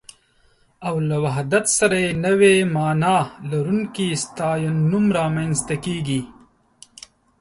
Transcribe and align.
او 0.87 0.95
له 1.07 1.15
وحدت 1.23 1.65
سره 1.77 1.97
يې 2.05 2.11
نوې 2.25 2.55
مانا 2.75 3.17
لرونکی 3.49 4.07
ستاينوم 4.23 5.05
رامنځته 5.19 5.75
کېږي 5.85 6.21